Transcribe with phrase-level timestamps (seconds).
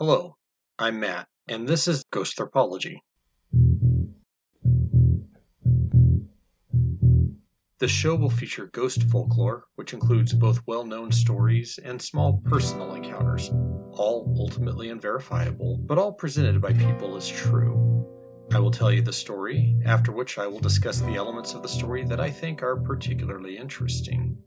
[0.00, 0.36] Hello,
[0.76, 3.00] I'm Matt, and this is Ghost Anthropology.
[7.78, 12.96] The show will feature ghost folklore, which includes both well known stories and small personal
[12.96, 13.50] encounters,
[13.92, 18.04] all ultimately unverifiable, but all presented by people as true.
[18.52, 21.68] I will tell you the story, after which I will discuss the elements of the
[21.68, 24.38] story that I think are particularly interesting.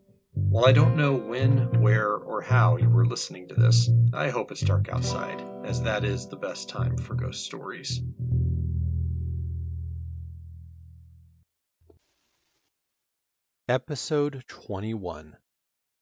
[0.50, 4.50] While I don't know when, where, or how you were listening to this, I hope
[4.50, 8.02] it's dark outside, as that is the best time for ghost stories.
[13.68, 15.36] Episode 21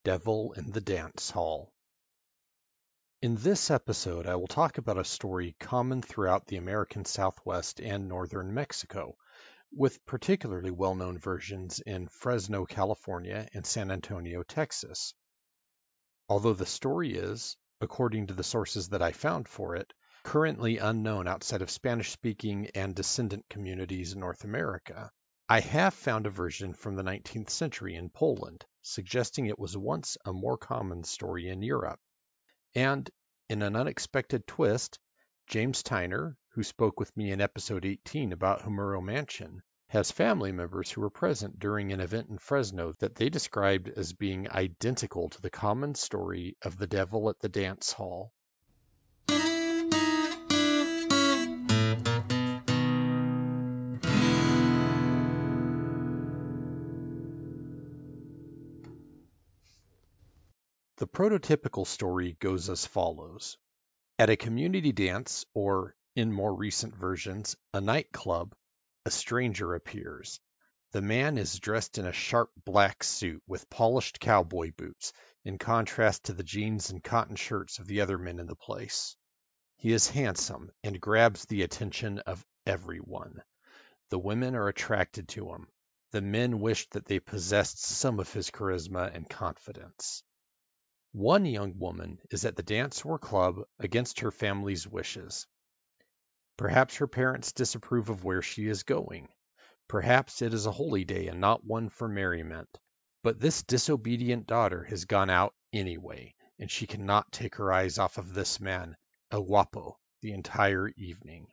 [0.03, 1.73] Devil in the Dance Hall.
[3.23, 8.07] In this episode, I will talk about a story common throughout the American Southwest and
[8.07, 9.17] northern Mexico,
[9.75, 15.13] with particularly well known versions in Fresno, California, and San Antonio, Texas.
[16.29, 19.93] Although the story is, according to the sources that I found for it,
[20.23, 25.11] currently unknown outside of Spanish speaking and descendant communities in North America.
[25.47, 30.17] I have found a version from the 19th century in Poland, suggesting it was once
[30.25, 31.99] a more common story in Europe.
[32.73, 33.07] And,
[33.49, 34.99] in an unexpected twist,
[35.47, 40.89] James Tyner, who spoke with me in episode 18 about Hemuro Mansion, has family members
[40.89, 45.41] who were present during an event in Fresno that they described as being identical to
[45.41, 48.33] the common story of the devil at the dance hall.
[60.97, 63.57] The prototypical story goes as follows.
[64.17, 68.55] At a community dance, or, in more recent versions, a nightclub,
[69.05, 70.39] a stranger appears.
[70.93, 75.11] The man is dressed in a sharp black suit with polished cowboy boots,
[75.43, 79.17] in contrast to the jeans and cotton shirts of the other men in the place.
[79.75, 83.43] He is handsome and grabs the attention of everyone.
[84.11, 85.67] The women are attracted to him.
[86.11, 90.23] The men wish that they possessed some of his charisma and confidence.
[91.17, 95.47] One young woman is at the dance or club against her family's wishes.
[96.57, 99.29] Perhaps her parents disapprove of where she is going.
[99.87, 102.67] Perhaps it is a holy day and not one for merriment.
[103.23, 108.17] But this disobedient daughter has gone out anyway, and she cannot take her eyes off
[108.17, 108.97] of this man,
[109.31, 111.47] El Guapo, the entire evening.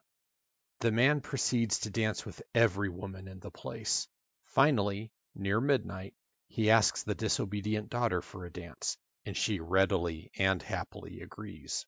[0.81, 4.09] The man proceeds to dance with every woman in the place.
[4.43, 6.17] Finally, near midnight,
[6.49, 11.87] he asks the disobedient daughter for a dance, and she readily and happily agrees.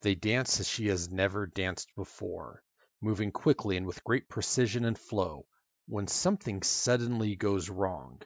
[0.00, 2.62] They dance as she has never danced before,
[3.00, 5.46] moving quickly and with great precision and flow,
[5.86, 8.22] when something suddenly goes wrong.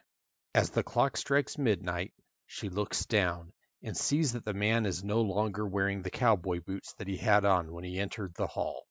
[0.55, 2.13] As the clock strikes midnight,
[2.45, 6.93] she looks down and sees that the man is no longer wearing the cowboy boots
[6.93, 8.87] that he had on when he entered the hall.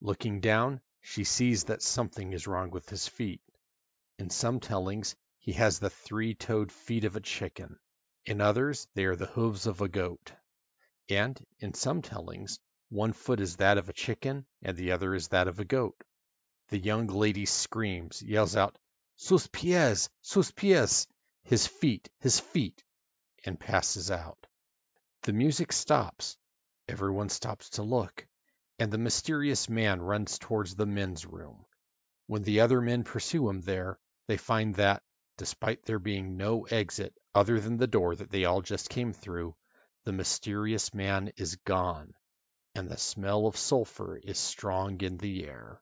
[0.00, 3.42] Looking down, she sees that something is wrong with his feet.
[4.18, 7.78] In some tellings, he has the three toed feet of a chicken.
[8.26, 10.34] In others they are the hoofs of a goat.
[11.08, 12.60] And, in some tellings,
[12.90, 16.04] one foot is that of a chicken and the other is that of a goat.
[16.68, 18.76] The young lady screams, yells out,
[19.16, 20.10] Sus pies!
[20.20, 21.08] Sus pies!
[21.44, 22.10] His feet!
[22.18, 22.84] His feet!
[23.46, 24.46] and passes out.
[25.22, 26.36] The music stops.
[26.88, 28.26] Everyone stops to look,
[28.78, 31.64] and the mysterious man runs towards the men's room.
[32.26, 35.02] When the other men pursue him there, they find that,
[35.38, 39.54] despite there being no exit other than the door that they all just came through,
[40.04, 42.14] the mysterious man is gone,
[42.74, 45.80] and the smell of sulphur is strong in the air.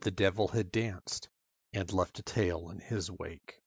[0.00, 1.28] The devil had danced,
[1.72, 3.60] and left a tail in his wake.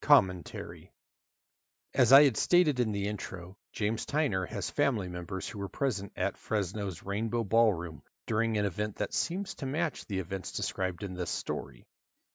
[0.00, 0.92] Commentary
[1.96, 6.12] as I had stated in the intro, James Tyner has family members who were present
[6.14, 11.14] at Fresno's Rainbow Ballroom during an event that seems to match the events described in
[11.14, 11.86] this story.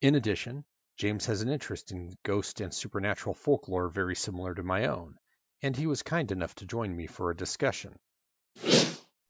[0.01, 0.65] In addition,
[0.97, 5.13] James has an interest in ghost and supernatural folklore very similar to my own,
[5.61, 7.93] and he was kind enough to join me for a discussion.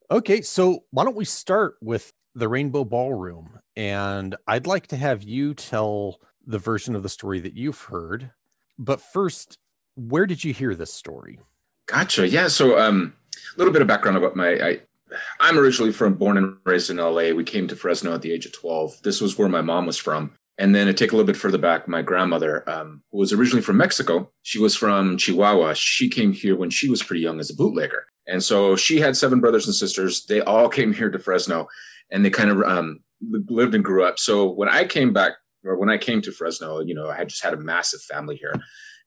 [0.09, 3.59] Okay, so why don't we start with the Rainbow Ballroom?
[3.75, 8.31] And I'd like to have you tell the version of the story that you've heard.
[8.79, 9.57] But first,
[9.95, 11.39] where did you hear this story?
[11.87, 12.27] Gotcha.
[12.27, 12.47] Yeah.
[12.47, 13.13] So, um,
[13.55, 14.53] a little bit of background about my.
[14.53, 14.79] I,
[15.41, 17.31] I'm originally from born and raised in LA.
[17.31, 19.01] We came to Fresno at the age of 12.
[19.03, 20.31] This was where my mom was from.
[20.57, 23.61] And then to take a little bit further back, my grandmother, um, who was originally
[23.61, 25.73] from Mexico, she was from Chihuahua.
[25.73, 28.05] She came here when she was pretty young as a bootlegger.
[28.27, 30.25] And so she had seven brothers and sisters.
[30.25, 31.67] They all came here to Fresno.
[32.11, 34.19] and they kind of um, lived and grew up.
[34.19, 35.33] So when I came back,
[35.63, 38.35] or when I came to Fresno, you know, I had just had a massive family
[38.35, 38.53] here,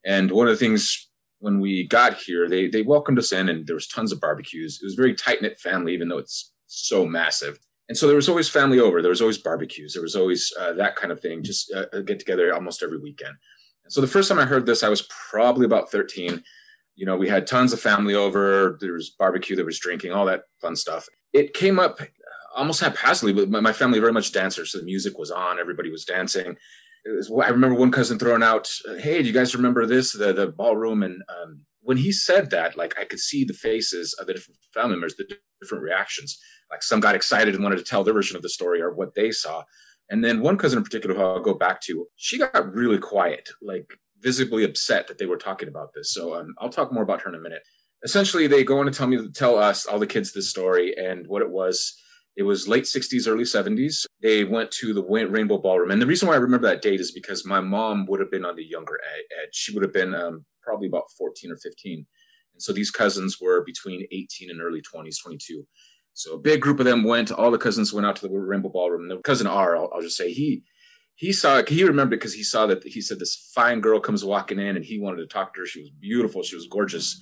[0.04, 1.08] and one of the things
[1.38, 4.80] when we got here, they they welcomed us in, and there was tons of barbecues.
[4.80, 7.58] It was very tight knit family, even though it's so massive.
[7.88, 9.02] And so there was always family over.
[9.02, 9.92] There was always barbecues.
[9.92, 11.42] There was always uh, that kind of thing.
[11.42, 13.34] Just uh, get together almost every weekend.
[13.84, 16.42] And so the first time I heard this, I was probably about 13.
[16.96, 18.78] You know, we had tons of family over.
[18.80, 19.54] There was barbecue.
[19.54, 21.06] There was drinking, all that fun stuff.
[21.34, 22.00] It came up
[22.56, 24.72] almost haphazardly, but my family very much dancers.
[24.72, 25.58] So the music was on.
[25.58, 26.56] Everybody was dancing.
[27.06, 30.12] Was, I remember one cousin throwing out, "Hey, do you guys remember this?
[30.12, 34.14] The the ballroom?" And um, when he said that, like I could see the faces
[34.14, 35.28] of the different family members, the
[35.60, 36.38] different reactions.
[36.70, 39.14] Like some got excited and wanted to tell their version of the story or what
[39.14, 39.64] they saw.
[40.10, 43.48] And then one cousin in particular, who I'll go back to, she got really quiet,
[43.62, 43.86] like
[44.20, 46.12] visibly upset that they were talking about this.
[46.12, 47.62] So um, I'll talk more about her in a minute.
[48.02, 51.26] Essentially, they go on to tell me, tell us, all the kids, this story and
[51.26, 51.98] what it was.
[52.36, 54.06] It was late 60s, early 70s.
[54.20, 55.92] They went to the Rainbow Ballroom.
[55.92, 58.44] And the reason why I remember that date is because my mom would have been
[58.44, 58.98] on the younger
[59.42, 59.50] edge.
[59.52, 62.06] She would have been um, probably about 14 or 15.
[62.54, 65.64] And so these cousins were between 18 and early 20s, 22.
[66.14, 67.30] So a big group of them went.
[67.30, 69.08] All the cousins went out to the Rainbow Ballroom.
[69.08, 70.62] The cousin R, I'll, I'll just say he
[71.16, 74.58] he saw he remembered because he saw that he said this fine girl comes walking
[74.58, 75.66] in and he wanted to talk to her.
[75.66, 76.42] She was beautiful.
[76.42, 77.20] She was gorgeous.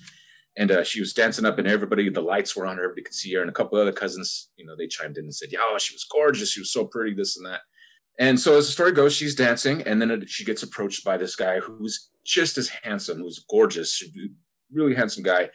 [0.55, 2.83] And uh, she was dancing up, and everybody, the lights were on her.
[2.83, 3.41] Everybody could see her.
[3.41, 6.05] And a couple other cousins, you know, they chimed in and said, "Yeah, she was
[6.05, 6.51] gorgeous.
[6.51, 7.61] She was so pretty, this and that."
[8.19, 11.35] And so, as the story goes, she's dancing, and then she gets approached by this
[11.35, 14.03] guy who's just as handsome, who's gorgeous,
[14.71, 15.49] really handsome guy.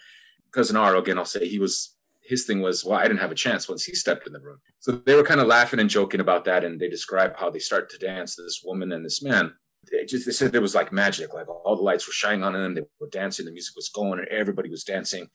[0.51, 1.95] Cousin R, again, I'll say he was
[2.29, 4.59] his thing was, well, I didn't have a chance once he stepped in the room.
[4.81, 7.59] So they were kind of laughing and joking about that, and they describe how they
[7.59, 9.55] start to dance this woman and this man.
[9.91, 12.53] They just they said it was like magic, like all the lights were shining on
[12.53, 12.75] them.
[12.75, 15.29] They were dancing, the music was going, and everybody was dancing.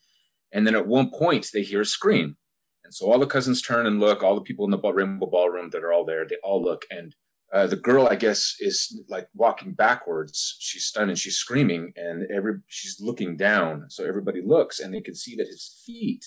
[0.52, 2.38] And then at one point, they hear a scream,
[2.84, 4.24] and so all the cousins turn and look.
[4.24, 7.16] All the people in the Rainbow Ballroom that are all there, they all look, and
[7.54, 10.58] uh, the girl, I guess, is like walking backwards.
[10.60, 13.86] She's stunned and she's screaming, and every she's looking down.
[13.90, 16.26] So everybody looks, and they can see that his feet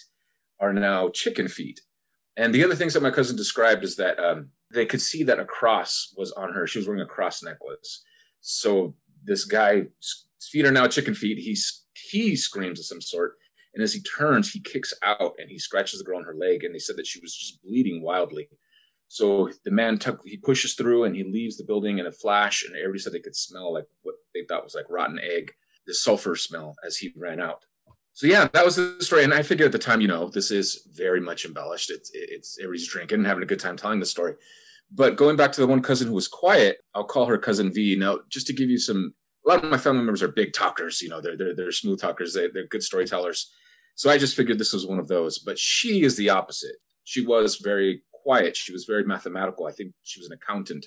[0.61, 1.81] are now chicken feet.
[2.37, 5.41] And the other things that my cousin described is that um, they could see that
[5.41, 6.67] a cross was on her.
[6.67, 8.05] She was wearing a cross necklace.
[8.49, 8.95] So
[9.25, 9.87] this guy's
[10.41, 11.39] feet are now chicken feet.
[11.39, 13.35] He's he screams of some sort,
[13.75, 16.63] and as he turns, he kicks out and he scratches the girl on her leg.
[16.63, 18.49] And they said that she was just bleeding wildly.
[19.09, 22.65] So the man took, he pushes through and he leaves the building in a flash,
[22.65, 25.53] and everybody said they could smell like what they thought was like rotten egg,
[25.87, 27.65] the sulfur smell as he ran out.
[28.13, 30.51] So yeah, that was the story, and I figured at the time, you know, this
[30.51, 31.91] is very much embellished.
[31.91, 34.35] It's it's everybody's drinking and having a good time telling the story.
[34.93, 37.97] But going back to the one cousin who was quiet, I'll call her cousin V.
[37.99, 39.13] Now, just to give you some,
[39.45, 41.03] a lot of my family members are big talkers.
[41.03, 42.35] You know, they're they're, they're smooth talkers.
[42.35, 43.53] They, they're good storytellers.
[43.97, 45.39] So I just figured this was one of those.
[45.39, 46.77] But she is the opposite.
[47.05, 48.57] She was very quiet.
[48.57, 49.67] She was very mathematical.
[49.67, 50.87] I think she was an accountant,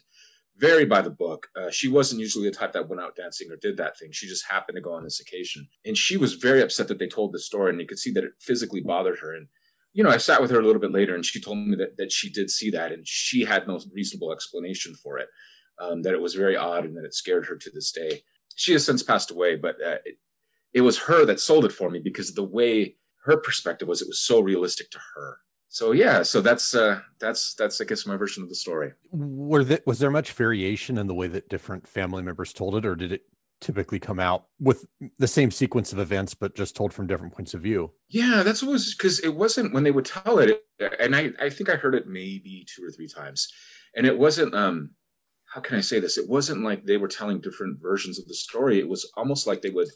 [0.57, 1.47] very by the book.
[1.55, 4.09] Uh, she wasn't usually the type that went out dancing or did that thing.
[4.11, 5.67] She just happened to go on this occasion.
[5.85, 8.23] And she was very upset that they told the story, and you could see that
[8.23, 9.33] it physically bothered her.
[9.35, 9.47] And,
[9.93, 11.97] you know, I sat with her a little bit later, and she told me that,
[11.97, 15.27] that she did see that, and she had no reasonable explanation for it,
[15.79, 18.21] um, that it was very odd and that it scared her to this day.
[18.55, 20.17] She has since passed away, but uh, it,
[20.73, 22.95] it was her that sold it for me because the way
[23.25, 25.39] her perspective was, it was so realistic to her
[25.69, 29.63] so yeah so that's uh that's that's i guess my version of the story were
[29.63, 32.95] that was there much variation in the way that different family members told it or
[32.95, 33.21] did it
[33.61, 34.87] typically come out with
[35.17, 38.63] the same sequence of events but just told from different points of view yeah that's
[38.63, 40.63] what was because it wasn't when they would tell it
[40.99, 43.51] and i i think i heard it maybe two or three times
[43.95, 44.91] and it wasn't um
[45.53, 48.33] how can i say this it wasn't like they were telling different versions of the
[48.33, 49.89] story it was almost like they would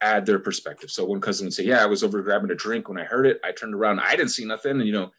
[0.00, 2.88] add their perspective so one cousin would say yeah i was over grabbing a drink
[2.88, 5.10] when i heard it i turned around i didn't see nothing and you know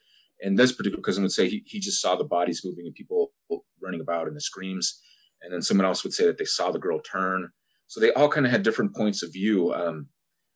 [0.41, 3.31] and this particular cousin would say he, he just saw the bodies moving and people
[3.81, 5.01] running about and the screams.
[5.41, 7.49] And then someone else would say that they saw the girl turn.
[7.91, 9.73] So they all kind of had different points of view.
[9.73, 10.07] Um,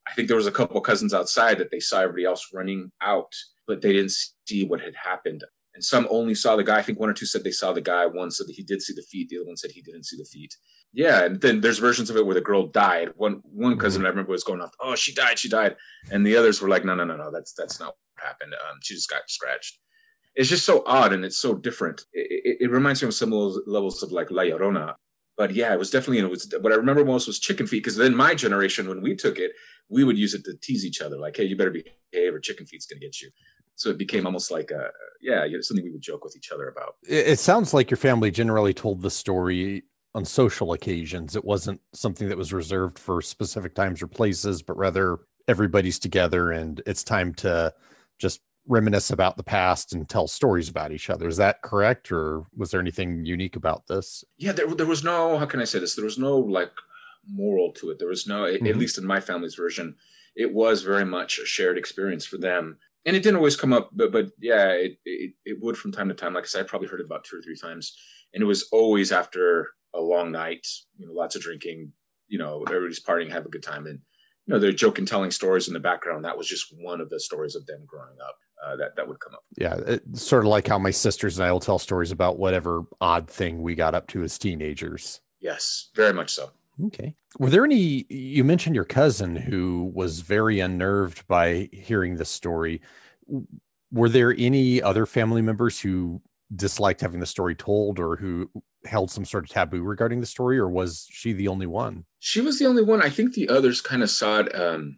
[0.07, 3.33] I think there was a couple cousins outside that they saw everybody else running out,
[3.67, 4.13] but they didn't
[4.47, 5.43] see what had happened.
[5.73, 6.77] And some only saw the guy.
[6.77, 8.05] I think one or two said they saw the guy.
[8.05, 9.27] One said that he did see the feet.
[9.27, 10.55] The other one said he didn't see the feet.
[10.93, 13.09] Yeah, and then there's versions of it where the girl died.
[13.17, 14.05] One one cousin mm-hmm.
[14.05, 15.75] I remember was going off, "Oh, she died, she died,"
[16.11, 18.53] and the others were like, "No, no, no, no, that's that's not what happened.
[18.53, 19.77] Um, she just got scratched.
[20.35, 22.05] It's just so odd and it's so different.
[22.13, 24.95] It, it, it reminds me of some levels of like La Llorona.
[25.37, 27.83] But yeah, it was definitely, it was, what I remember most was chicken feet.
[27.83, 29.51] Cause then my generation, when we took it,
[29.89, 31.17] we would use it to tease each other.
[31.17, 33.29] Like, Hey, you better behave or chicken feet's going to get you.
[33.75, 34.89] So it became almost like a,
[35.21, 36.95] yeah, something we would joke with each other about.
[37.07, 41.35] It, it sounds like your family generally told the story on social occasions.
[41.35, 46.51] It wasn't something that was reserved for specific times or places, but rather everybody's together
[46.51, 47.73] and it's time to
[48.17, 51.27] just reminisce about the past and tell stories about each other.
[51.27, 54.23] Is that correct, or was there anything unique about this?
[54.37, 55.37] Yeah, there, there was no.
[55.37, 55.95] How can I say this?
[55.95, 56.71] There was no like
[57.27, 57.99] moral to it.
[57.99, 58.67] There was no, mm-hmm.
[58.67, 59.95] at least in my family's version,
[60.35, 62.77] it was very much a shared experience for them.
[63.05, 66.09] And it didn't always come up, but but yeah, it, it, it would from time
[66.09, 66.33] to time.
[66.33, 67.95] Like I said, I probably heard it about two or three times,
[68.33, 70.65] and it was always after a long night,
[70.97, 71.91] you know, lots of drinking,
[72.27, 73.99] you know, everybody's partying, have a good time, and
[74.45, 76.25] you know, they're joking, telling stories in the background.
[76.25, 78.35] That was just one of the stories of them growing up.
[78.65, 79.43] Uh, that that would come up.
[79.57, 82.83] Yeah, it's sort of like how my sisters and I will tell stories about whatever
[82.99, 85.21] odd thing we got up to as teenagers.
[85.39, 86.49] Yes, very much so.
[86.85, 87.15] Okay.
[87.37, 92.81] Were there any, you mentioned your cousin who was very unnerved by hearing the story.
[93.91, 96.21] Were there any other family members who
[96.55, 98.49] disliked having the story told or who
[98.85, 102.05] held some sort of taboo regarding the story, or was she the only one?
[102.19, 103.01] She was the only one.
[103.01, 104.55] I think the others kind of saw it.
[104.59, 104.97] Um,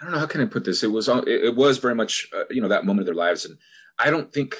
[0.00, 0.82] I don't know how can I put this.
[0.82, 3.56] It was it was very much uh, you know that moment of their lives, and
[3.98, 4.56] I don't think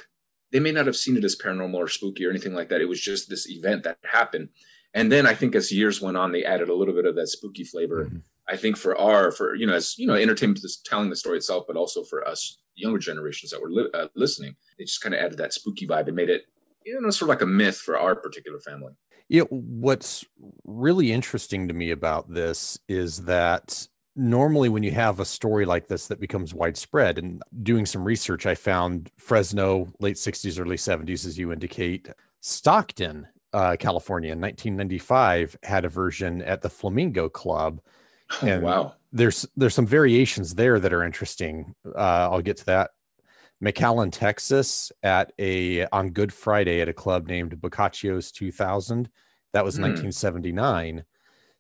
[0.53, 2.81] they may not have seen it as paranormal or spooky or anything like that.
[2.81, 4.49] It was just this event that happened,
[4.95, 7.29] and then I think as years went on, they added a little bit of that
[7.29, 8.07] spooky flavor.
[8.07, 8.19] Mm-hmm.
[8.49, 11.39] I think for our, for, you know, as, you know, entertainment is telling the story
[11.39, 15.15] itself, but also for us younger generations that were li- uh, listening, it just kind
[15.15, 16.43] of added that spooky vibe and made it,
[16.85, 18.93] you know, sort of like a myth for our particular family.
[19.29, 19.43] Yeah.
[19.51, 20.25] What's
[20.65, 25.87] really interesting to me about this is that normally when you have a story like
[25.87, 31.27] this that becomes widespread and doing some research i found fresno late 60s early 70s
[31.27, 32.09] as you indicate
[32.41, 37.81] stockton uh, California in 1995 had a version at the Flamingo Club.
[38.43, 38.95] Oh, wow.
[39.13, 41.77] There's there's some variations there that are interesting.
[41.87, 42.91] Uh, I'll get to that.
[43.63, 49.09] McAllen, Texas, at a on Good Friday at a club named Boccaccio's 2000.
[49.53, 51.05] That was 1979.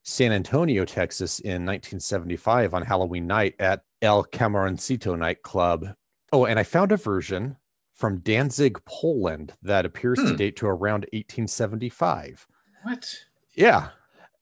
[0.08, 5.88] San Antonio, Texas, in 1975 on Halloween night at El Camaroncito nightclub.
[6.32, 7.56] Oh, and I found a version
[7.92, 10.28] from Danzig, Poland, that appears hmm.
[10.28, 12.46] to date to around 1875.
[12.84, 13.16] What?
[13.54, 13.88] Yeah.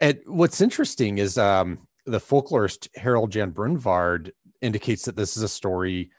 [0.01, 5.49] And what's interesting is um, the folklorist Harold Jan Brunvand indicates that this is a
[5.49, 6.11] story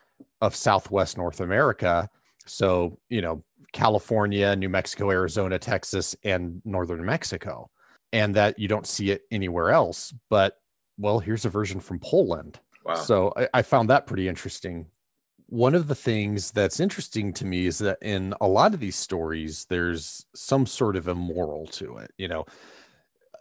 [0.42, 2.10] of Southwest North America.
[2.48, 7.70] So, you know, California, New Mexico, Arizona, Texas, and Northern Mexico,
[8.16, 10.14] and that you don't see it anywhere else.
[10.30, 10.58] But,
[10.98, 12.60] well, here's a version from Poland.
[12.86, 12.96] Wow.
[12.96, 14.88] So I, I found that pretty interesting
[15.48, 18.96] one of the things that's interesting to me is that in a lot of these
[18.96, 22.12] stories, there's some sort of immoral to it.
[22.18, 22.46] You know,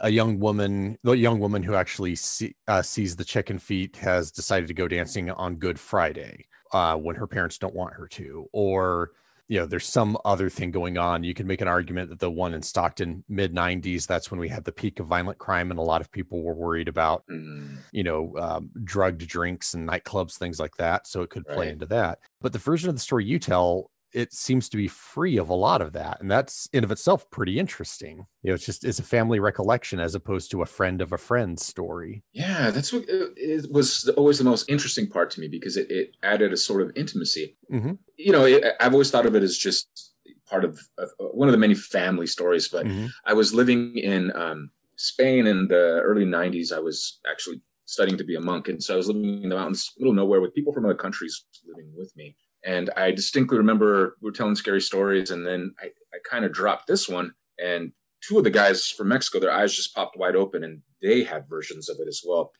[0.00, 4.30] a young woman, the young woman who actually see, uh, sees the chicken feet has
[4.30, 8.48] decided to go dancing on Good Friday uh, when her parents don't want her to,
[8.52, 9.12] or
[9.48, 12.30] you know there's some other thing going on you can make an argument that the
[12.30, 15.78] one in stockton mid 90s that's when we had the peak of violent crime and
[15.78, 17.76] a lot of people were worried about mm.
[17.92, 21.72] you know um, drugged drinks and nightclubs things like that so it could play right.
[21.72, 25.36] into that but the version of the story you tell it seems to be free
[25.36, 28.26] of a lot of that and that's in of itself pretty interesting.
[28.42, 31.18] You know it's just it's a family recollection as opposed to a friend of a
[31.18, 32.22] friend story.
[32.32, 36.16] Yeah that's what it was always the most interesting part to me because it, it
[36.22, 37.56] added a sort of intimacy.
[37.72, 37.92] Mm-hmm.
[38.16, 40.14] you know it, i've always thought of it as just
[40.46, 43.06] part of, of, one of the many family stories but mm-hmm.
[43.24, 48.24] i was living in um, spain in the early 90s i was actually studying to
[48.24, 50.54] be a monk and so i was living in the mountains middle of nowhere with
[50.54, 54.80] people from other countries living with me and I distinctly remember we were telling scary
[54.80, 57.92] stories, and then I, I kind of dropped this one, and
[58.26, 61.48] two of the guys from Mexico, their eyes just popped wide open, and they had
[61.48, 62.52] versions of it as well.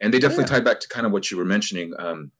[0.00, 0.56] And they definitely yeah.
[0.56, 1.92] tied back to kind of what you were mentioning.
[1.98, 2.32] Um,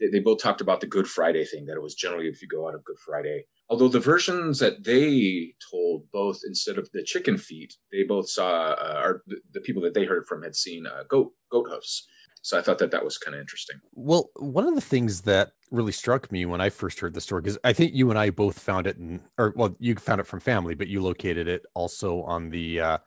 [0.00, 2.48] they, they, both talked about the Good Friday thing, that it was generally if you
[2.48, 3.46] go out of Good Friday.
[3.70, 8.72] Although the versions that they told, both instead of the chicken feet, they both saw,
[8.72, 12.06] uh, or the, the, people that they heard from had seen uh, goat goat hoofs.
[12.44, 13.80] So I thought that that was kind of interesting.
[13.94, 17.40] Well, one of the things that really struck me when I first heard the story,
[17.40, 20.26] because I think you and I both found it in, or well, you found it
[20.26, 22.98] from family, but you located it also on the uh,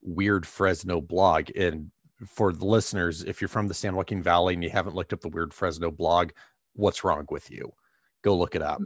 [0.00, 1.50] Weird Fresno blog.
[1.54, 1.90] And
[2.26, 5.20] for the listeners, if you're from the San Joaquin Valley and you haven't looked up
[5.20, 6.30] the Weird Fresno blog,
[6.72, 7.74] what's wrong with you?
[8.22, 8.80] Go look it up.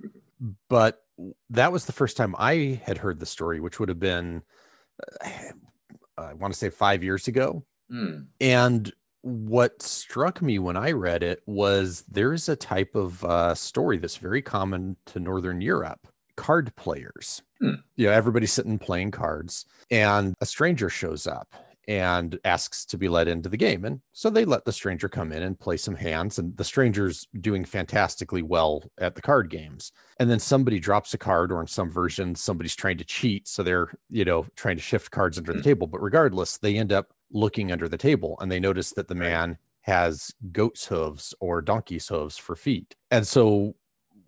[0.68, 1.04] but
[1.48, 4.42] that was the first time I had heard the story, which would have been,
[5.24, 5.30] uh,
[6.18, 7.64] I want to say five years ago.
[7.90, 8.26] Mm.
[8.38, 13.98] And what struck me when I read it was there's a type of uh, story
[13.98, 17.42] that's very common to Northern Europe card players.
[17.60, 17.74] Hmm.
[17.96, 21.54] You know, everybody's sitting playing cards, and a stranger shows up
[21.88, 23.84] and asks to be let into the game.
[23.84, 27.26] And so they let the stranger come in and play some hands, and the stranger's
[27.40, 29.92] doing fantastically well at the card games.
[30.18, 33.48] And then somebody drops a card, or in some versions, somebody's trying to cheat.
[33.48, 35.64] So they're, you know, trying to shift cards under the hmm.
[35.64, 35.86] table.
[35.86, 39.58] But regardless, they end up looking under the table and they notice that the man
[39.82, 42.94] has goat's hooves or donkey's hooves for feet.
[43.10, 43.74] And so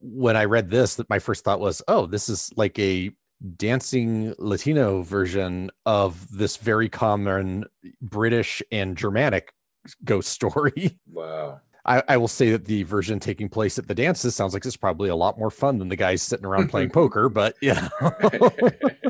[0.01, 3.11] when I read this, that my first thought was, oh, this is like a
[3.57, 7.65] dancing Latino version of this very common
[8.01, 9.53] British and Germanic
[10.05, 10.99] ghost story.
[11.13, 11.61] Wow.
[11.87, 14.77] I, I, will say that the version taking place at the dances sounds like it's
[14.77, 17.89] probably a lot more fun than the guys sitting around playing poker, but yeah.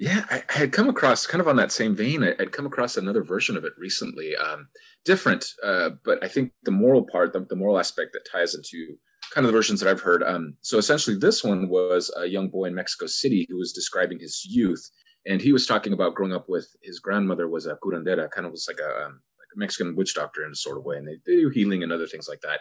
[0.00, 2.24] yeah, I, I, had come across kind of on that same vein.
[2.24, 4.68] I, would come across another version of it recently, um,
[5.04, 8.96] different, uh, but I think the moral part, the, the, moral aspect that ties into
[9.34, 10.22] kind of the versions that I've heard.
[10.22, 14.18] Um, so essentially, this one was a young boy in Mexico City who was describing
[14.18, 14.90] his youth,
[15.26, 18.52] and he was talking about growing up with his grandmother was a curandera, kind of
[18.52, 21.06] was like a, um, like a Mexican witch doctor in a sort of way, and
[21.06, 22.60] they, they do healing and other things like that.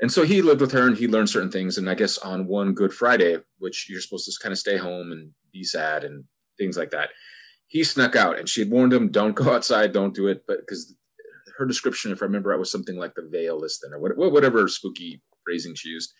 [0.00, 1.78] And so he lived with her and he learned certain things.
[1.78, 5.12] And I guess on one Good Friday, which you're supposed to kind of stay home
[5.12, 6.24] and be sad and
[6.58, 7.10] things like that,
[7.66, 10.44] he snuck out and she had warned him, don't go outside, don't do it.
[10.46, 10.94] But because
[11.58, 14.68] her description, if I remember, it was something like the veil is thin or whatever
[14.68, 16.12] spooky phrasing she used.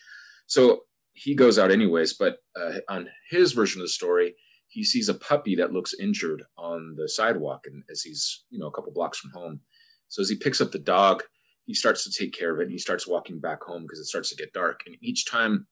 [0.47, 0.83] So
[1.15, 4.35] he goes out anyways, but uh, on his version of the story,
[4.69, 8.69] he sees a puppy that looks injured on the sidewalk, and as he's you know
[8.69, 9.61] a couple blocks from home,
[10.09, 11.23] so as he picks up the dog,
[11.67, 12.65] he starts to take care of it.
[12.65, 15.67] And he starts walking back home because it starts to get dark, and each time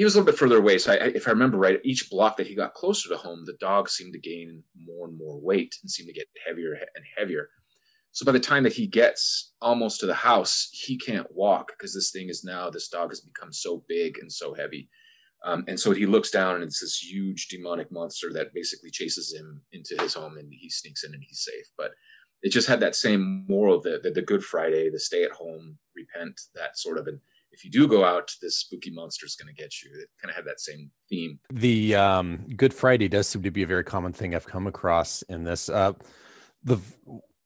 [0.00, 0.78] he was a little bit further away.
[0.78, 3.58] So I, if I remember right, each block that he got closer to home, the
[3.60, 7.50] dog seemed to gain more and more weight and seemed to get heavier and heavier.
[8.12, 11.92] So by the time that he gets almost to the house, he can't walk because
[11.92, 14.88] this thing is now, this dog has become so big and so heavy.
[15.44, 19.34] Um, and so he looks down and it's this huge demonic monster that basically chases
[19.38, 21.66] him into his home and he sneaks in and he's safe.
[21.76, 21.90] But
[22.40, 26.40] it just had that same moral, the, the, Good Friday, the stay at home, repent,
[26.54, 27.20] that sort of, and
[27.60, 29.90] if you do go out, this spooky monster is going to get you.
[29.92, 31.38] It kind of had that same theme.
[31.52, 35.20] The um, Good Friday does seem to be a very common thing I've come across
[35.22, 35.68] in this.
[35.68, 35.92] Uh,
[36.64, 36.78] the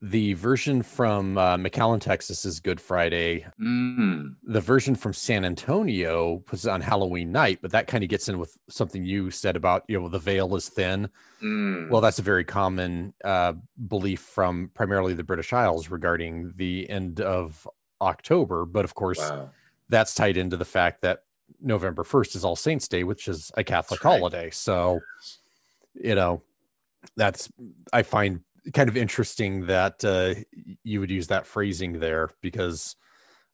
[0.01, 3.47] the version from uh, McAllen, Texas is Good Friday.
[3.61, 4.35] Mm.
[4.45, 8.29] The version from San Antonio puts it on Halloween night, but that kind of gets
[8.29, 11.09] in with something you said about, you know, the veil is thin.
[11.43, 11.89] Mm.
[11.89, 13.55] Well, that's a very common uh,
[13.89, 17.67] belief from primarily the British Isles regarding the end of
[18.03, 18.67] October.
[18.67, 19.51] But of course, wow.
[19.89, 21.21] That's tied into the fact that
[21.61, 24.17] November 1st is All Saints Day, which is a Catholic right.
[24.17, 24.51] holiday.
[24.51, 25.01] So,
[25.95, 26.43] you know,
[27.17, 27.51] that's,
[27.93, 28.41] I find
[28.73, 30.35] kind of interesting that uh,
[30.83, 32.97] you would use that phrasing there because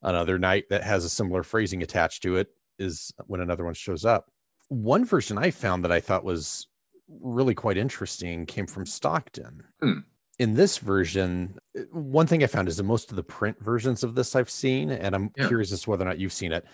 [0.03, 4.05] another night that has a similar phrasing attached to it is when another one shows
[4.05, 4.31] up.
[4.69, 6.69] One version I found that I thought was
[7.09, 9.65] really quite interesting came from Stockton.
[9.83, 9.99] Hmm.
[10.41, 11.59] In this version,
[11.93, 14.91] one thing I found is that most of the print versions of this I've seen,
[14.91, 15.47] and I'm yeah.
[15.47, 16.65] curious as to whether or not you've seen it,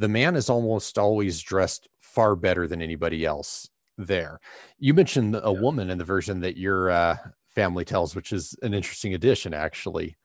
[0.00, 4.40] the man is almost always dressed far better than anybody else there.
[4.80, 5.60] You mentioned a yeah.
[5.60, 10.16] woman in the version that you're uh, family tells, which is an interesting addition, actually.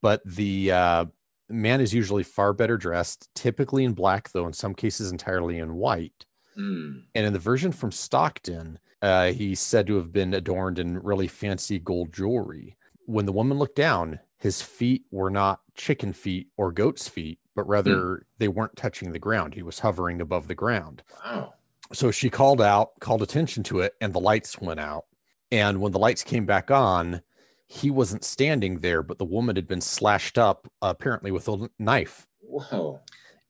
[0.00, 1.04] But the uh,
[1.48, 5.74] man is usually far better dressed, typically in black, though in some cases entirely in
[5.74, 6.26] white.
[6.58, 7.02] Mm.
[7.14, 11.28] And in the version from Stockton, uh, he's said to have been adorned in really
[11.28, 12.76] fancy gold jewelry.
[13.06, 17.68] When the woman looked down, his feet were not chicken feet or goat's feet, but
[17.68, 18.20] rather mm.
[18.38, 19.54] they weren't touching the ground.
[19.54, 21.02] He was hovering above the ground.
[21.24, 21.54] Wow.
[21.92, 25.06] So she called out, called attention to it, and the lights went out.
[25.50, 27.22] And when the lights came back on,
[27.66, 31.70] he wasn't standing there, but the woman had been slashed up, uh, apparently with a
[31.78, 32.26] knife.
[32.40, 33.00] Whoa.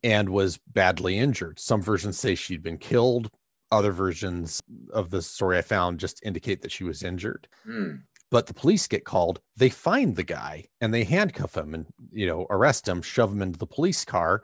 [0.02, 1.58] And was badly injured.
[1.58, 3.30] Some versions say she'd been killed.
[3.70, 4.60] Other versions
[4.92, 7.46] of the story I found just indicate that she was injured.
[7.68, 8.02] Mm.
[8.30, 9.40] But the police get called.
[9.56, 13.42] They find the guy and they handcuff him and, you know, arrest him, shove him
[13.42, 14.42] into the police car.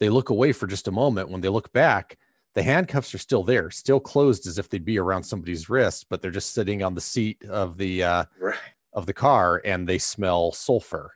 [0.00, 1.30] They look away for just a moment.
[1.30, 2.18] When they look back,
[2.54, 6.20] the handcuffs are still there, still closed as if they'd be around somebody's wrist, but
[6.20, 8.58] they're just sitting on the seat of the uh, right.
[8.92, 11.12] of the car, and they smell sulfur.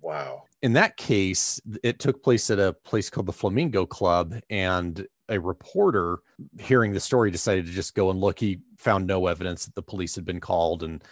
[0.00, 0.44] Wow.
[0.62, 5.38] In that case, it took place at a place called the Flamingo Club, and a
[5.38, 6.18] reporter
[6.58, 8.38] hearing the story decided to just go and look.
[8.38, 11.02] He found no evidence that the police had been called, and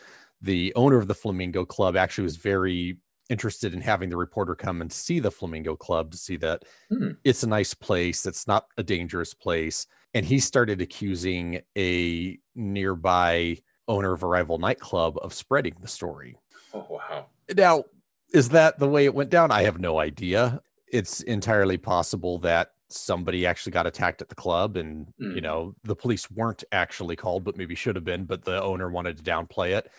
[0.40, 4.81] the owner of the Flamingo Club actually was very interested in having the reporter come
[4.81, 7.11] and see the Flamingo Club to see that hmm.
[7.25, 9.87] it's a nice place, it's not a dangerous place.
[10.14, 16.37] And he started accusing a nearby owner of a rival nightclub of spreading the story.
[16.72, 17.27] Oh, wow.
[17.55, 17.85] Now,
[18.33, 19.51] is that the way it went down?
[19.51, 20.61] I have no idea.
[20.89, 25.39] It's entirely possible that somebody actually got attacked at the club and you hmm.
[25.39, 29.17] know the police weren't actually called but maybe should have been but the owner wanted
[29.17, 29.91] to downplay it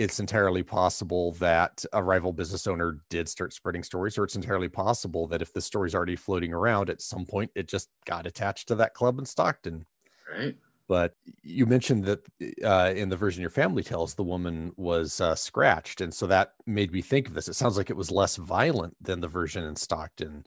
[0.00, 4.66] it's entirely possible that a rival business owner did start spreading stories, or it's entirely
[4.66, 8.66] possible that if the story's already floating around, at some point it just got attached
[8.68, 9.84] to that club in Stockton.
[10.32, 10.56] Right.
[10.90, 12.26] But you mentioned that
[12.64, 16.54] uh, in the version your family tells, the woman was uh, scratched, and so that
[16.66, 17.46] made me think of this.
[17.46, 20.46] It sounds like it was less violent than the version in Stockton,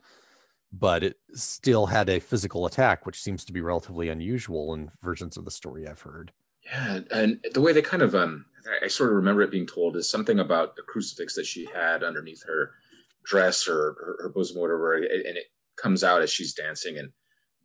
[0.73, 5.37] but it still had a physical attack, which seems to be relatively unusual in versions
[5.37, 6.33] of the story I've heard.
[6.65, 8.43] Yeah, and the way they kind of um,
[8.83, 12.03] I sort of remember it being told is something about the crucifix that she had
[12.03, 12.71] underneath her
[13.23, 15.45] dress or her, her bosom, or whatever, and it
[15.77, 17.13] comes out as she's dancing, and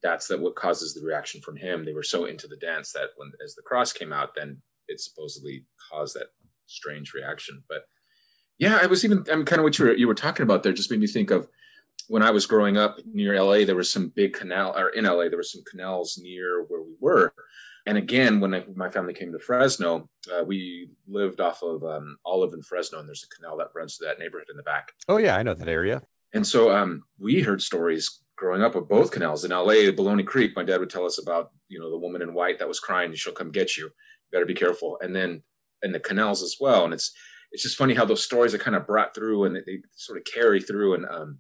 [0.03, 1.85] that's that what causes the reaction from him.
[1.85, 5.01] They were so into the dance that when as the cross came out, then it
[5.01, 6.29] supposedly caused that
[6.67, 7.63] strange reaction.
[7.69, 7.83] But
[8.59, 10.73] yeah, I was even I'm kind of what you were you were talking about there
[10.73, 11.49] just made me think of
[12.07, 15.29] when I was growing up near LA, there was some big canal, or in LA,
[15.29, 17.35] there were some canals near where we were.
[17.87, 22.17] And again, when I, my family came to Fresno, uh, we lived off of um,
[22.25, 24.93] Olive and Fresno, and there's a canal that runs through that neighborhood in the back.
[25.09, 26.03] Oh yeah, I know that area.
[26.35, 30.53] And so um, we heard stories growing up of both canals in LA, Ballona Creek.
[30.55, 33.11] My dad would tell us about, you know, the woman in white that was crying,
[33.11, 33.85] and she'll come get you.
[33.85, 33.91] You
[34.33, 34.97] better be careful.
[35.01, 35.43] And then
[35.83, 36.85] in the canals as well.
[36.85, 37.13] And it's
[37.51, 40.19] it's just funny how those stories are kind of brought through and they, they sort
[40.19, 40.95] of carry through.
[40.95, 41.39] And um,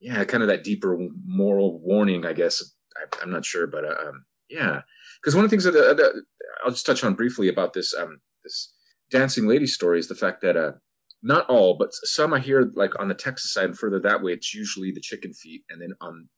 [0.00, 2.62] yeah, kind of that deeper moral warning, I guess.
[2.96, 4.82] I, am not sure, but uh, um, yeah,
[5.20, 6.22] because one of the things that, uh, that,
[6.64, 8.72] I'll just touch on briefly about this um, this
[9.10, 10.72] dancing lady story is the fact that uh,
[11.22, 14.32] not all, but some I hear like on the Texas side and further that way,
[14.32, 16.28] it's usually the chicken feet, and then on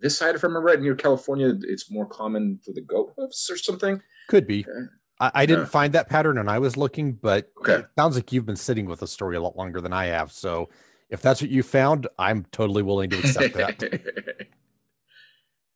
[0.00, 3.50] this side, if I remember right, near California, it's more common for the goat hoofs
[3.50, 4.00] or something.
[4.28, 4.60] Could be.
[4.60, 4.86] Okay.
[5.20, 5.68] I, I, didn't yeah.
[5.68, 7.74] find that pattern when I was looking, but okay.
[7.74, 10.32] it sounds like you've been sitting with the story a lot longer than I have.
[10.32, 10.70] So
[11.10, 14.48] if that's what you found, I'm totally willing to accept that.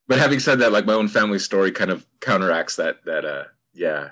[0.09, 3.05] but having said that, like my own family story kind of counteracts that.
[3.05, 4.11] That uh, yeah,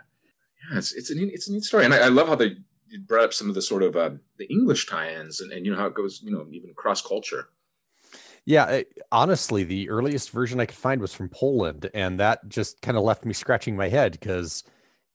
[0.70, 2.56] yeah, it's it's a neat, it's a neat story, and I, I love how they
[2.98, 5.78] brought up some of the sort of uh, the English tie-ins, and, and you know
[5.78, 7.48] how it goes, you know, even cross culture.
[8.44, 12.82] Yeah, it, honestly, the earliest version I could find was from Poland, and that just
[12.82, 14.64] kind of left me scratching my head because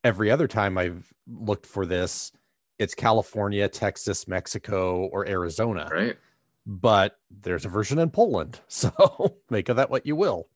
[0.02, 2.32] every other time I've looked for this,
[2.78, 5.88] it's California, Texas, Mexico, or Arizona.
[5.92, 6.16] Right.
[6.64, 10.48] But there's a version in Poland, so make of that what you will.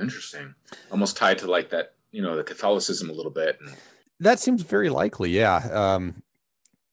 [0.00, 0.54] Interesting.
[0.90, 3.58] Almost tied to like that, you know, the Catholicism a little bit.
[3.60, 3.74] And...
[4.20, 5.30] That seems very likely.
[5.30, 5.56] Yeah.
[5.56, 6.22] Um,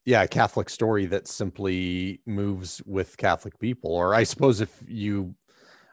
[0.06, 3.92] yeah, a Catholic story that simply moves with Catholic people.
[3.92, 5.36] Or I suppose if you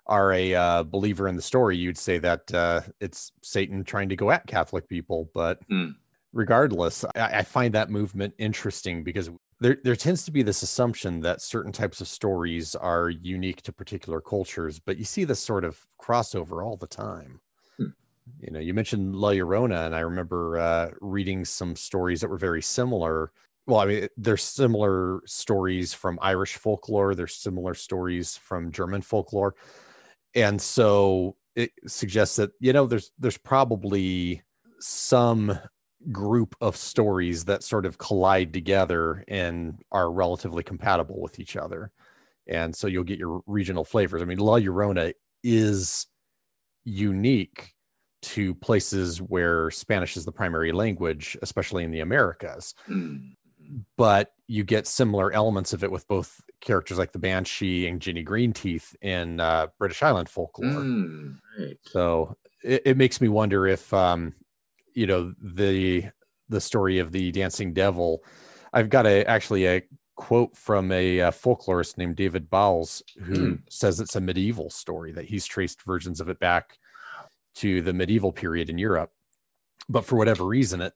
[0.07, 4.17] are a uh, believer in the story, you'd say that uh, it's Satan trying to
[4.17, 5.31] go at Catholic people.
[5.33, 5.95] But mm.
[6.33, 11.21] regardless, I, I, find that movement interesting because there, there tends to be this assumption
[11.21, 15.65] that certain types of stories are unique to particular cultures, but you see this sort
[15.65, 17.41] of crossover all the time.
[17.77, 17.91] Hmm.
[18.41, 22.39] You know, you mentioned La Llorona, and I remember uh, reading some stories that were
[22.39, 23.31] very similar
[23.71, 29.55] well, I mean, there's similar stories from Irish folklore, there's similar stories from German folklore.
[30.35, 34.43] And so it suggests that, you know, there's there's probably
[34.81, 35.57] some
[36.11, 41.93] group of stories that sort of collide together and are relatively compatible with each other.
[42.49, 44.21] And so you'll get your regional flavors.
[44.21, 45.13] I mean, La Llorona
[45.45, 46.07] is
[46.85, 47.73] unique
[48.23, 52.75] to places where Spanish is the primary language, especially in the Americas.
[52.89, 53.35] Mm
[53.97, 58.25] but you get similar elements of it with both characters like the Banshee and Jenny
[58.25, 60.71] Greenteeth in uh, British Island folklore.
[60.71, 61.79] Mm, right.
[61.83, 64.35] So it, it, makes me wonder if, um,
[64.95, 66.11] you know, the
[66.49, 68.25] the story of the dancing devil.
[68.73, 69.83] I've got a actually a
[70.17, 73.63] quote from a, uh, folklorist named David Bowles who mm.
[73.71, 76.79] says it's a medieval story that he's traced versions of it back
[77.55, 79.13] to the medieval period in Europe.
[79.89, 80.93] But for whatever reason, it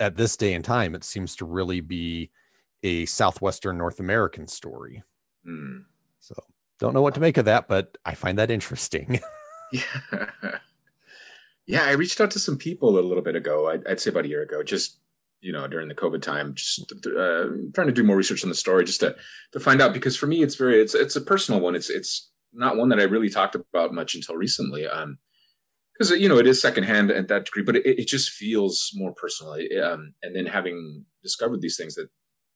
[0.00, 2.30] at this day and time, it seems to really be
[2.82, 5.02] a southwestern North American story.
[5.46, 5.84] Mm.
[6.18, 6.34] So
[6.78, 9.20] don't know what to make of that, but I find that interesting.
[9.72, 9.82] yeah.
[11.70, 13.70] Yeah, I reached out to some people a little bit ago.
[13.70, 14.98] I'd, I'd say about a year ago, just
[15.40, 18.56] you know during the COVID time, just uh, trying to do more research on the
[18.56, 19.14] story, just to
[19.52, 19.92] to find out.
[19.92, 21.76] Because for me, it's very it's it's a personal one.
[21.76, 24.84] It's it's not one that I really talked about much until recently.
[24.84, 25.18] Um,
[26.00, 29.12] because you know it is secondhand at that degree, but it, it just feels more
[29.12, 29.52] personal.
[29.84, 32.08] Um, and then having discovered these things that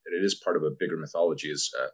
[0.06, 1.88] that it is part of a bigger mythology is uh,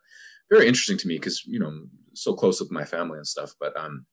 [0.48, 3.52] very interesting to me because you know I'm so close with my family and stuff.
[3.58, 4.06] But um,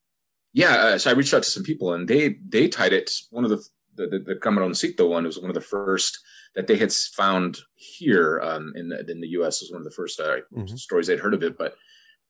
[0.54, 3.12] yeah, uh, so I reached out to some people and they they tied it.
[3.30, 3.64] One of the
[3.96, 6.20] the, the, the Camaroncito one was one of the first
[6.56, 9.62] that they had found here um, in the in the U.S.
[9.62, 10.76] was one of the first uh, mm-hmm.
[10.76, 11.56] stories they'd heard of it.
[11.56, 11.76] But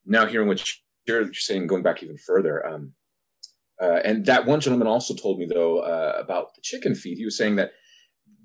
[0.06, 0.66] now hearing what
[1.08, 2.66] you're saying, going back even further.
[2.68, 2.92] Um,
[3.82, 7.18] uh, and that one gentleman also told me though uh, about the chicken feed.
[7.18, 7.72] He was saying that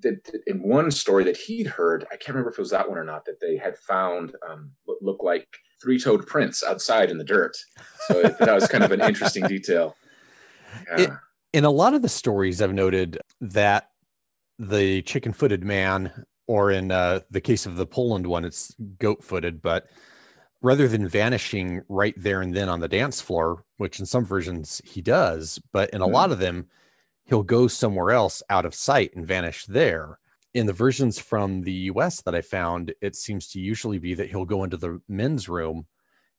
[0.02, 2.98] that in one story that he'd heard, I can't remember if it was that one
[2.98, 5.46] or not, that they had found um, what looked like
[5.80, 7.56] three-toed prints outside in the dirt.
[8.08, 9.96] So that was kind of an interesting detail.
[10.88, 11.02] Yeah.
[11.02, 11.10] It,
[11.52, 13.90] in a lot of the stories, I've noted that
[14.58, 19.22] the chicken footed man, or in uh, the case of the Poland one, it's goat
[19.22, 19.86] footed, but
[20.62, 24.80] rather than vanishing right there and then on the dance floor, which in some versions
[24.84, 26.14] he does, but in a mm-hmm.
[26.14, 26.66] lot of them,
[27.24, 30.18] he'll go somewhere else out of sight and vanish there.
[30.54, 34.30] In the versions from the US that I found, it seems to usually be that
[34.30, 35.86] he'll go into the men's room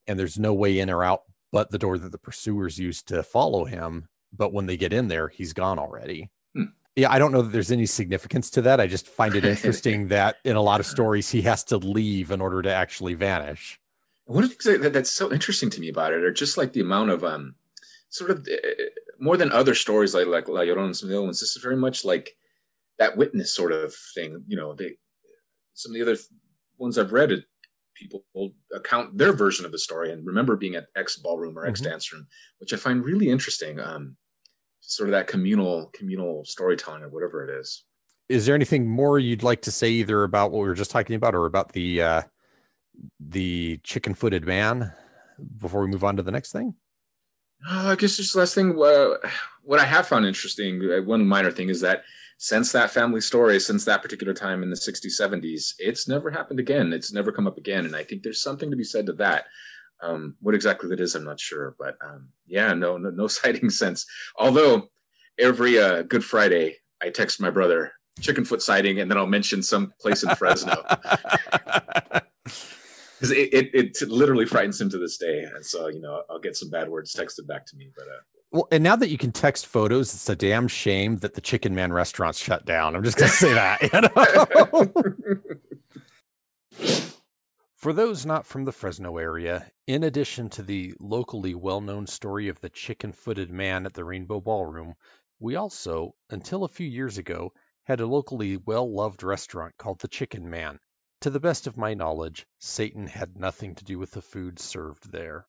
[0.08, 3.22] and there's no way in or out but the door that the pursuers used to
[3.24, 4.08] follow him.
[4.36, 6.32] But when they get in there, he's gone already.
[6.56, 6.64] Hmm.
[6.96, 8.80] Yeah, I don't know that there's any significance to that.
[8.80, 12.32] I just find it interesting that in a lot of stories, he has to leave
[12.32, 13.80] in order to actually vanish.
[14.26, 16.74] One of the things that, that's so interesting to me about it are just like
[16.74, 17.56] the amount of um,
[18.10, 18.84] sort of uh,
[19.20, 21.40] more than other stories like like La Llorona and some of the other ones.
[21.40, 22.36] This is very much like
[23.00, 24.44] that witness sort of thing.
[24.48, 24.98] You know, they
[25.74, 26.20] some of the other
[26.78, 27.44] ones I've read, it,
[27.96, 28.24] people
[28.74, 31.90] account their version of the story and remember being at X ballroom or X mm-hmm.
[31.90, 32.28] dance room,
[32.60, 33.80] which I find really interesting.
[33.80, 34.16] Um,
[34.86, 37.86] sort of that communal communal storytelling or whatever it is.
[38.30, 41.16] Is there anything more you'd like to say either about what we were just talking
[41.16, 42.22] about or about the uh,
[43.20, 44.94] the chicken footed man
[45.60, 46.76] before we move on to the next thing?
[47.68, 48.82] Uh, I guess just last thing.
[48.82, 49.16] Uh,
[49.64, 52.04] what I have found interesting, uh, one minor thing, is that
[52.38, 56.60] since that family story, since that particular time in the 60s, 70s, it's never happened
[56.60, 56.92] again.
[56.92, 57.86] It's never come up again.
[57.86, 59.46] And I think there's something to be said to that.
[60.02, 61.76] Um, what exactly that is, I'm not sure.
[61.80, 64.06] But um, yeah, no, no, no sighting since.
[64.38, 64.90] Although
[65.40, 69.64] every uh, Good Friday, I text my brother, chicken foot sighting, and then I'll mention
[69.64, 70.84] some place in Fresno.
[73.24, 75.44] because it, it, it literally frightens him to this day.
[75.44, 77.90] And so you know I'll get some bad words texted back to me.
[77.96, 78.20] But uh,
[78.52, 81.74] well, and now that you can text photos, it's a damn shame that the Chicken
[81.74, 82.98] Man restaurant's shut down.
[82.98, 83.82] I'm just gonna say that.
[83.94, 84.02] You
[86.76, 87.00] know?
[87.78, 92.62] For those not from the Fresno area, in addition to the locally well-known story of
[92.62, 94.96] the chicken-footed man at the Rainbow Ballroom,
[95.40, 97.52] we also, until a few years ago,
[97.84, 100.80] had a locally well-loved restaurant called the Chicken Man
[101.24, 105.10] to the best of my knowledge, Satan had nothing to do with the food served
[105.10, 105.48] there.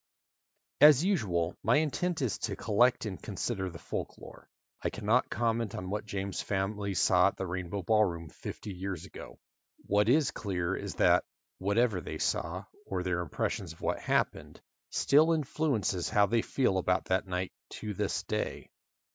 [0.79, 4.47] As usual, my intent is to collect and consider the folklore.
[4.81, 9.37] I cannot comment on what James' family saw at the Rainbow Ballroom 50 years ago.
[9.85, 11.25] What is clear is that
[11.57, 14.61] whatever they saw, or their impressions of what happened,
[14.91, 18.69] still influences how they feel about that night to this day.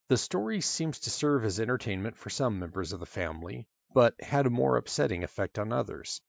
[0.09, 4.45] The story seems to serve as entertainment for some members of the family, but had
[4.45, 6.21] a more upsetting effect on others.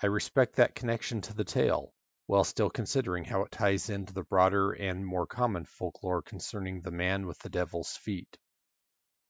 [0.00, 1.92] I respect that connection to the tale,
[2.26, 6.92] while still considering how it ties into the broader and more common folklore concerning the
[6.92, 8.38] man with the devil's feet.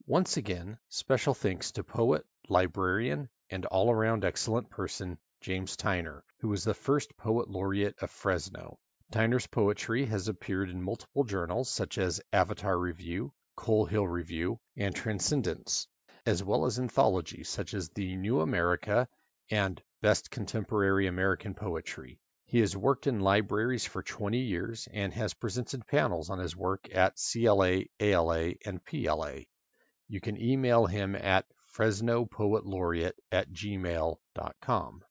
[0.07, 6.49] Once again, special thanks to poet, librarian, and all around excellent person James Tyner, who
[6.49, 8.79] was the first poet laureate of Fresno.
[9.11, 14.95] Tyner's poetry has appeared in multiple journals such as Avatar Review, Coal Hill Review, and
[14.95, 15.89] Transcendence,
[16.27, 19.09] as well as anthologies such as The New America
[19.51, 22.21] and Best Contemporary American Poetry.
[22.47, 26.89] He has worked in libraries for 20 years and has presented panels on his work
[26.95, 29.41] at CLA, ALA, and PLA.
[30.07, 35.03] You can email him at fresnopoetlaureate at gmail.com.